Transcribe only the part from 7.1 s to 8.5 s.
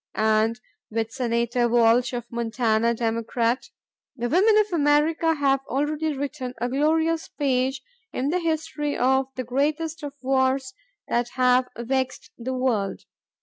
page in the